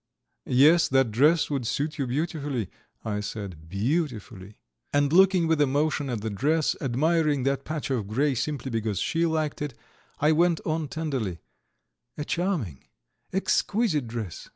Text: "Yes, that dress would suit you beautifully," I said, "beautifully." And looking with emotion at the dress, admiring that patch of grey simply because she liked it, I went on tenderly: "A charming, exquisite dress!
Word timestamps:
"Yes, 0.47 0.87
that 0.87 1.11
dress 1.11 1.51
would 1.51 1.67
suit 1.67 1.99
you 1.99 2.07
beautifully," 2.07 2.71
I 3.05 3.19
said, 3.19 3.69
"beautifully." 3.69 4.55
And 4.91 5.13
looking 5.13 5.45
with 5.45 5.61
emotion 5.61 6.09
at 6.09 6.21
the 6.21 6.31
dress, 6.31 6.75
admiring 6.81 7.43
that 7.43 7.65
patch 7.65 7.91
of 7.91 8.07
grey 8.07 8.33
simply 8.33 8.71
because 8.71 8.97
she 8.97 9.27
liked 9.27 9.61
it, 9.61 9.75
I 10.19 10.31
went 10.31 10.59
on 10.65 10.87
tenderly: 10.87 11.41
"A 12.17 12.25
charming, 12.25 12.83
exquisite 13.31 14.07
dress! 14.07 14.49